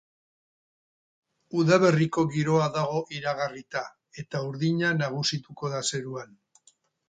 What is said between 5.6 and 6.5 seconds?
da zeruan.